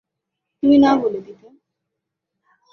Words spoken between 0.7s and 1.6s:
না বলে দিতে।